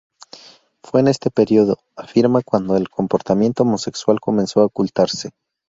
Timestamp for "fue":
0.81-1.01